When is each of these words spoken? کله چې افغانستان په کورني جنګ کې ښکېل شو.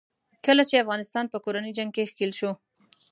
کله 0.45 0.63
چې 0.69 0.81
افغانستان 0.83 1.25
په 1.29 1.37
کورني 1.43 1.71
جنګ 1.77 1.89
کې 1.95 2.09
ښکېل 2.11 2.31
شو. 2.39 2.51